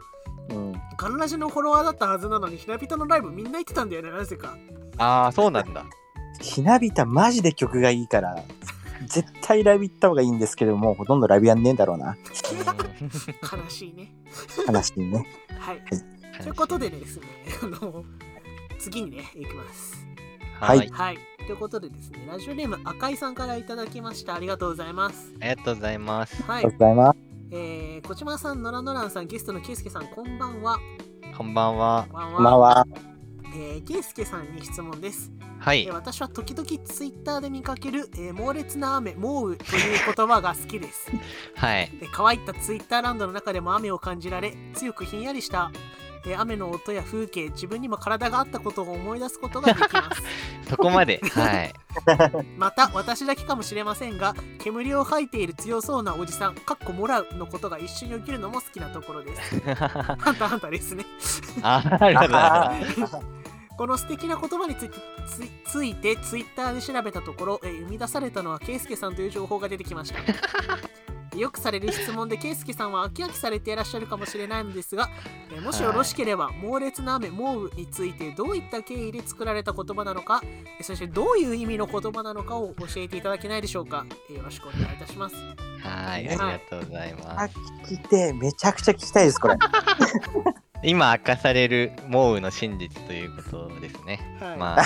[0.48, 4.56] うん、ガンラジのフォロワーだったはずなのにひなびたのライブみんな行ってたんだよねなぜか。
[4.96, 5.84] ああ、そうなんだ。
[6.40, 8.36] ひなびたマジで曲がいいから
[9.06, 12.16] 絶対ライブ行った方がいいんですけどもうほとんどライブやんねえんだろうな。
[13.42, 14.12] 悲しいね。
[14.66, 15.26] 話にね。
[15.58, 15.82] はい。
[16.42, 17.26] ということでですね
[17.62, 18.04] あの
[18.78, 20.06] 次にね行きます。
[20.60, 20.78] はい。
[20.78, 20.88] はい。
[20.90, 21.18] はい。
[21.38, 24.34] ということでですねラジオネーム赤井さんからいただきました。
[24.34, 25.32] ありがとうございます。
[25.40, 26.42] ありがとうございます。
[26.42, 26.56] はい。
[26.58, 27.18] ありがとうございます。
[27.52, 30.80] えー、小島さん、ノラノランさん、ゲストのケイスケさん、こんばんは。
[31.36, 32.06] こんばんは。
[32.10, 32.86] こんばんは
[33.58, 35.30] えー、ケイスケさんに質問です。
[35.58, 35.94] はいえー。
[35.94, 41.10] 私は時々ツイッターで見かける、えー猛烈な雨、猛雨という言葉が好きです。
[41.56, 41.90] はい。
[41.98, 45.70] で乾いたツイッターランドの中でも雨を感じられ、強くひんやりした、
[46.26, 50.22] えー雨の音や風景、自分にも体があったことを思い出すことができます。
[50.68, 51.20] そこまで？
[51.22, 51.72] はい。
[52.58, 59.72] また私だけかもしれませんが煙を吐いている強そうなおじさんかっこもらうのことが一緒に起きるのも好きなところですハ
[60.32, 61.06] ンターハンターですね
[61.62, 63.45] あありがとうございます。
[63.76, 64.96] この素敵な言葉について
[65.64, 70.18] つついてツイッターで調べたところえー生み出されたのはケイスケさんという情報が出てきました。
[71.36, 75.10] よくされる質問でケイスケさんは飽き飽きされていらっしゃるかもしれないのですが
[75.50, 84.06] えーもしよろしければ猛烈な雨猛雨についてどういった経緯で作られた言葉なのかえーそしてどういう意味の言葉なのかを教えていただけないでしょうか。
[84.30, 85.36] えーよろしくお願いいたします。
[85.82, 86.26] はい。
[86.26, 87.54] ありがとうございます。
[87.84, 89.56] 聞いてめちゃくちゃ聞きたいですこれ
[90.82, 94.20] 今明かされるモウの真実ということですね。
[94.40, 94.76] はいま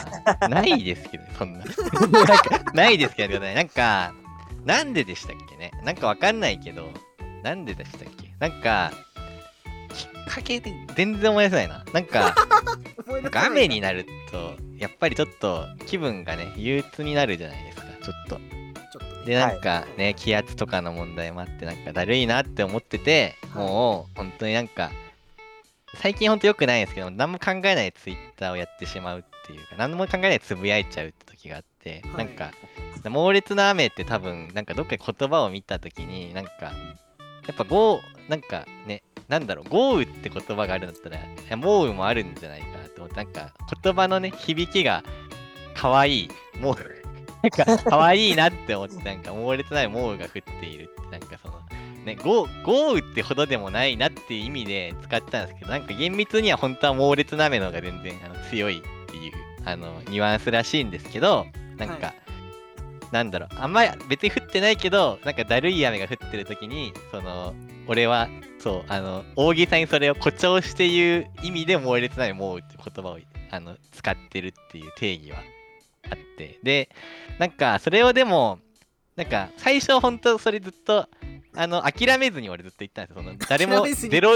[0.41, 1.65] あ、ないですけど、そんな。
[1.65, 3.55] なんかないですけどね。
[3.55, 4.13] なんか、
[4.65, 5.73] なんででしたっけね？
[5.85, 6.91] なんかわかんないけど、
[7.43, 8.33] なんででしたっけ？
[8.39, 8.93] なんか、
[9.95, 11.85] きっかけで全然思い出せないな。
[11.93, 12.35] なんか、
[13.07, 18.37] なんか雨になると、やっぱりちょっと気分がね、憂鬱になるじゃないですか、ちょっと。
[18.37, 24.91] ちょっとねで、なんかね、気圧とかの問題もあって、なんかだるいなって思ってて、はいもう、本当になんか、
[25.97, 32.53] 最近ほんと良くないんですけど、何も考えないツイッターをやってしまうっていうか、何も考えないでつぶやいちゃうって時があって、はいなんか、
[33.09, 36.73] 猛烈な雨って多分、なんかどっかで言葉を見た時に、なんか、や
[37.53, 45.03] っぱ豪、なんかね、なんだろう、豪雨って言葉があるんだったら、猛雨もあるんじゃないかなと思って、なんか、言葉のね、響きが
[45.75, 46.29] 可愛い、
[46.61, 47.01] 猛雨。
[47.43, 51.60] なんか、可愛いなって思って、なんか、猛烈な猛雨が降っているって、なんかその、
[52.05, 59.33] ね、豪豪雨ってほどでもないなっていう意味で使ったんですけど、なんか厳密には本当は猛烈な雨の方が全然あの強いっていう、
[59.65, 62.15] あの、ニュアンスらしいんですけど、なんか、は
[63.13, 67.55] なんだろう、あんまり別に降ってないけど、なんかだるい雨が降ってる時に、その、
[67.87, 73.19] 俺は、そう、あの、大げさにそれを誇張して言う意味で猛烈な雨猛雨って言葉を
[73.51, 75.39] あの使ってるっていう定義は
[76.11, 76.89] あって、で、
[77.39, 78.61] なんか、それをでも、
[79.17, 81.09] なんか、最初本当それずっと、
[81.55, 83.23] あの、諦めずに俺ずっと言ったんですよ。
[83.23, 84.33] その、誰もゼロ、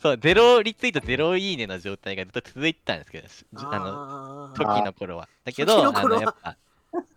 [0.00, 3.28] そう、ゼロリツイート、ゼロいいねの状態がずっと続いてたんですけど、
[3.70, 5.28] あの、時の頃は。
[5.44, 6.56] だけ時ど、あの、やっぱ、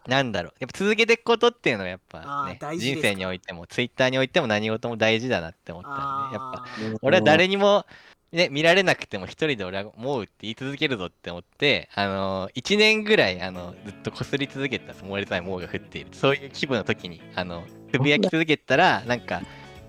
[0.07, 6.65] なんだろう、やっぱ続けていくことっていうのはやっあぱね人生においても、ツイッターにおいても何事も大事だなって思ったんで、やっぱ、
[7.01, 7.85] 俺は誰にも、
[8.31, 15.05] ね、見られなくても一人で俺は思うって言い続けるぞって思って、あのー、1年ぐらい、あの、ずっとこすり続けてたんです。
[15.05, 16.09] 燃える際、もうが降っている。
[16.11, 19.41] そういう気分の時に、あの、つぶやき続けてたら、なんか、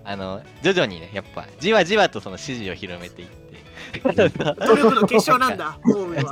[0.05, 3.39] あの、徐々にね、やっぱ、じわじわとその支持を広めていって、
[4.01, 6.31] 努力の結晶なんだ、モーウェは。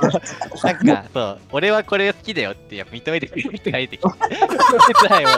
[0.64, 5.28] なんか、そう、俺はこれ好きだよってやっぱ認めてくれる人がいてきて、そうも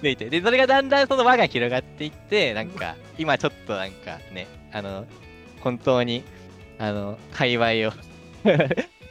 [0.00, 5.06] でいて、で、それがだんだんその輪が広がっていって、なんか、今ちょっとなんかね、あの、
[5.66, 6.22] 本当に、
[6.78, 7.92] あの、界隈を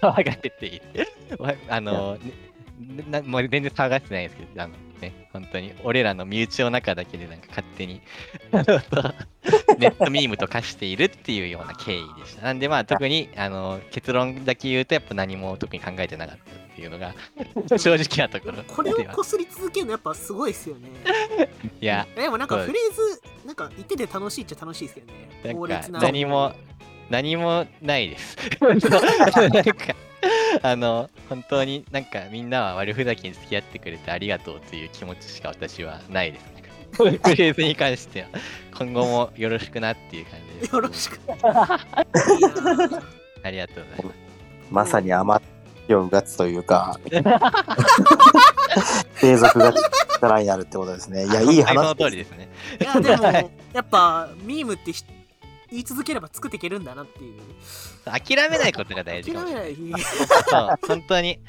[0.02, 1.08] 騒がせている。
[1.38, 2.32] わあの、ね
[3.10, 8.02] なもう全然騒がせてないですけど、あのね、本当に、俺らの身内の中だけでなんか勝手に、
[9.80, 12.44] ネットミームと化しているっていうような経緯でした。
[12.44, 17.16] なんでまあ特にあの結論だけ言うとやっぱ何も特に考えてなかったっていうのが
[17.80, 20.90] 正直なところこれをこすり続けるのやっぱすごいですよね。
[21.80, 25.30] いやでもなんかフレーズ、なんか言ってて楽しいっちゃ楽しいですけどね。
[25.44, 26.54] なんか猛烈な何も
[27.10, 28.36] 何もないです。
[28.60, 29.96] なんか
[30.62, 36.46] あの本当になんかみんなは悪ふざけに付き合ってくれてありがとうという気持ちしか私はないです。
[36.92, 38.28] フレーズに関しては
[38.78, 40.76] 今後もよろしくなっていう感じです。
[40.76, 41.19] よろしく。
[43.44, 44.15] ありがとうございます。
[44.71, 45.46] まさに余
[45.88, 47.00] りをうがつというか、
[49.19, 49.73] 継続が
[50.15, 51.25] 力になるってことですね。
[51.25, 52.50] いや、いいはいその話通りですね。
[52.79, 53.23] いやでも
[53.73, 55.04] やっぱミームってひ
[55.72, 57.42] 言い続ければ作っていけるんだなっていう
[58.06, 59.76] 諦めないことが大事かもしれない。
[59.76, 61.40] 諦めないそう、本当に。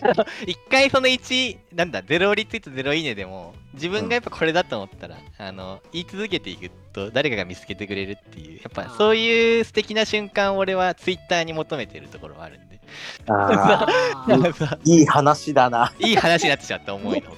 [0.46, 12.80] 一回その1、なんだ、0リツイート0いいねでも、自分がやっぱこれだと思ったら、あの、言い続けていくと誰かが見つけてくれるっていう、やっぱそういう素敵な瞬間を俺はツイッターに求めてるところはあるんで。
[13.28, 13.86] あ
[14.84, 15.92] いい話だな。
[15.98, 17.36] いい話になってしまった思いの。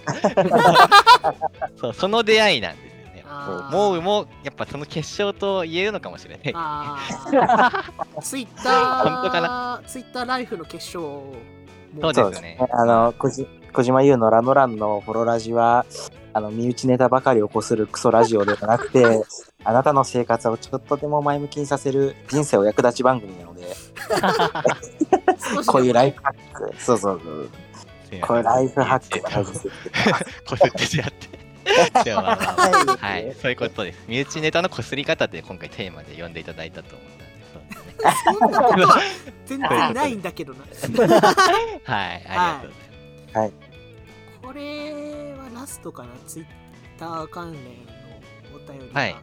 [1.80, 2.97] そう、その出会いなんです
[3.28, 3.64] よね。
[3.64, 6.42] あーモウもやっぱその決勝と言えるのかもしれない。
[8.22, 11.32] ツイッター本当かツイッターライフの決勝も
[12.00, 15.86] そうですよねあの、小じ小島優のラノランのフォロラジは、
[16.32, 19.24] あの、身内ネタばかり起こするクソラジオではなくて、
[19.64, 23.66] あなたの生活をちょっとでも前向きにさせる人生お役立ち番組なので、
[25.66, 27.50] こういうライフハック、そうそうそう。
[28.22, 29.68] こういうライフハックが大事です。
[30.48, 31.27] こすってしまって。
[32.04, 33.98] でもまあまあまあははい、そういうことです。
[34.08, 38.14] 身内ネタのこすり方って今回テーマで呼んでいただいたと思ったんで、そうですね。
[38.24, 39.00] そんなことは
[39.46, 40.60] 全然ないんだけどな。
[40.60, 43.68] はい、ありがとうございます。
[44.42, 46.46] これはラストかなツイッ
[46.98, 47.68] ター関連の
[48.54, 49.16] お便りが、はい。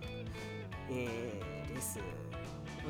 [0.91, 1.99] えーです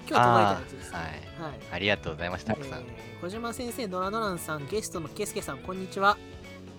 [0.08, 0.46] 今日届い。
[0.46, 0.98] たやつですね
[1.40, 1.60] あはい。
[1.72, 2.30] ありがとうござい。
[2.30, 2.82] ます、たくさん。
[2.82, 2.86] えー
[3.22, 6.18] 小島先生、ドラドランさん、ゲストのケスケさん、こんにちは。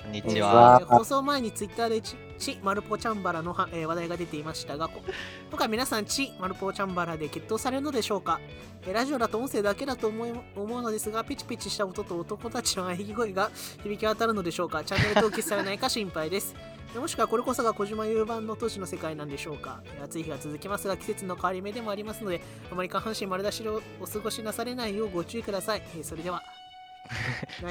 [0.03, 0.41] こんにち。
[0.41, 2.03] はえー放送前にツイッターで
[2.39, 8.41] ち、ち、マルポチャンバラの、えー話題が出ていましたが、今回皆さん、ち、マルポチャンバラで決闘されるのでしょうか、
[8.87, 13.51] えーラジオだと音声だけだと思い思うのですが、ピチピチした音と男たちの喘ぎ声が
[13.83, 16.55] 響き渡るのでしょうか、チャンネル登記されないか心配です。
[16.95, 25.83] もしくはこれこそが小島優版の都市の世界なんでしょうか、暑い日が続きますが、季節の変わり目でもありますので、あまり下半身丸出しでおお過ごしなされないようご注意ください。
[25.97, 26.43] えーそれでは。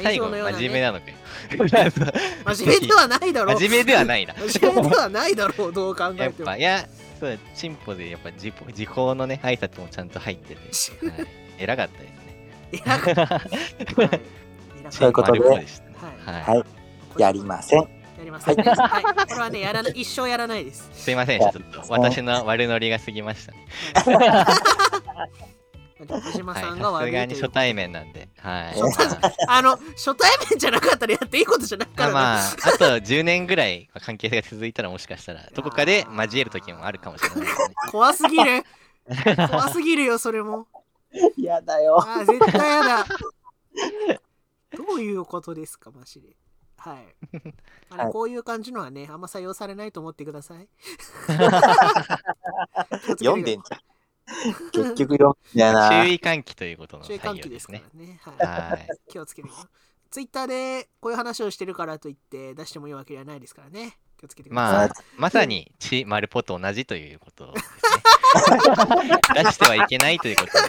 [0.01, 1.17] 最後、真面目なのかよ。
[2.55, 3.55] 真面目ではないだろう。
[3.55, 4.33] 真面目ではないな。
[4.33, 6.23] 真面目ではないだろう、どう考えも。
[6.23, 6.87] やってぱ、いや、
[7.19, 11.27] そう、進歩でやっぱ時時報のね、挨拶もちゃんと入ってて、はい、
[11.59, 12.35] 偉かったですね。
[12.71, 14.91] 偉かった。
[14.91, 15.61] そういうことではい
[17.17, 17.79] やりません。
[17.79, 17.87] や
[18.23, 18.55] りません。
[18.55, 19.03] はい。
[19.03, 20.89] これはね、やらない、一生やらないです。
[20.93, 21.59] すいません、ちょっと
[21.89, 23.67] 私の悪ノリが過ぎましたね。
[25.97, 28.79] 小島はい、さんが悪いというに初対面なんで、はい。
[28.79, 29.17] 初
[29.47, 32.13] あの、初対面じゃなかったらやっていいことじゃないからね。
[32.13, 37.75] まあ、あと10年ぐらい関係性が続いたらもしかしたら どこかで交える時もあるかもしれないですね。
[37.91, 38.65] 怖すぎる。
[39.49, 40.67] 怖すぎるよ、それも。
[41.37, 41.97] やだよ。
[42.01, 43.05] あー、絶対やだ。
[44.75, 46.35] どういうことですか、マジで。
[46.75, 47.15] はい。
[47.89, 50.67] あのはいこういう感じのはね、あんま採用されないと思ってください。
[53.19, 53.94] 読んでんじゃん。
[54.73, 56.03] 結局読んでんだよな。
[56.03, 57.83] 注意喚起ということの注意採喚起ですすね。
[58.21, 58.45] はい。
[58.71, 58.87] はい。
[59.09, 59.53] 気をつけてよ。
[60.09, 63.97] ツイッターでこういう話をしてるからといって出してもいいわけではないですからね。
[64.17, 64.87] 気をつけてください。
[64.89, 67.67] まあ、まさにチ・マルポと同じということです
[69.35, 69.43] ね。
[69.43, 70.59] 出してはいけないということで。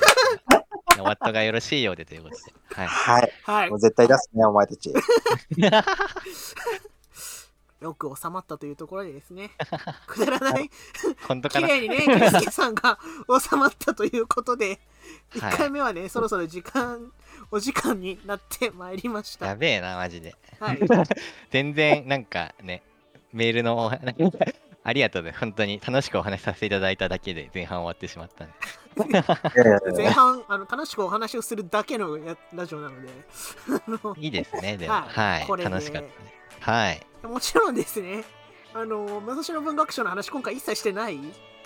[1.00, 2.42] お後がよろしいようでということで。
[2.74, 2.86] はい。
[2.86, 3.32] はい。
[3.44, 3.78] はいもう。
[3.78, 4.92] 絶対出すね、お前たち。
[7.80, 9.50] よく収まったというところでですね。
[10.06, 10.70] くだらない、
[11.28, 12.98] 本当かな綺麗にね、キリスケさんが
[13.40, 14.78] 収まったということで、はい
[15.34, 17.12] 1回目はね、そろそろ時間、
[17.50, 19.46] お時間になってまいりました。
[19.46, 20.34] やべえな、マジで。
[20.58, 20.80] はい。
[21.50, 22.82] 全然なんかね、
[23.32, 24.14] メールのお話
[24.82, 25.34] ありがとうね。
[25.38, 28.54] 本当に楽しくお話しさせていただいただけで前半終わってしまったんで。
[29.96, 33.08] 前半あの楽しくお話をするだけのやラジオなので
[33.68, 34.92] あのいいですね、でも。
[34.94, 35.46] はいはい。
[35.46, 36.35] これで楽しかったね。
[36.60, 37.00] はい。
[37.26, 38.24] もちろんですね
[38.74, 41.16] あの武蔵野文学賞の話今回一切してない？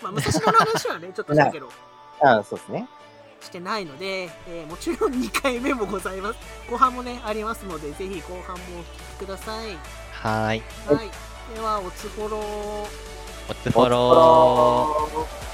[0.03, 1.69] まあ武蔵野の話はね ちょっとしたけど
[2.23, 2.89] あそうですね。
[3.41, 6.39] してないので、えーもちろん2回目もございます
[6.71, 8.85] 後半もねありますのでぜひ後半もお聞
[9.21, 9.77] きください
[10.13, 10.63] はい。
[10.87, 11.11] はい
[11.55, 12.43] ではおつフォロー
[13.51, 15.50] おつフォロー。